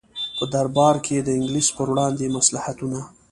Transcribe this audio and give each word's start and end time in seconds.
په 0.37 0.43
دربار 0.53 0.95
کې 1.05 1.15
د 1.19 1.29
انګلیس 1.37 1.67
پر 1.75 1.87
وړاندې 1.91 2.33
مصلحتونه. 2.37 2.99